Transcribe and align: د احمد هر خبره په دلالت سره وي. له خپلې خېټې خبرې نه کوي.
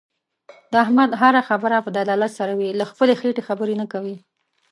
د 0.71 0.73
احمد 0.83 1.11
هر 1.21 1.35
خبره 1.49 1.77
په 1.85 1.89
دلالت 1.97 2.31
سره 2.39 2.53
وي. 2.59 2.69
له 2.79 2.85
خپلې 2.91 3.13
خېټې 3.21 3.41
خبرې 3.47 3.75
نه 3.81 3.85
کوي. 3.93 4.15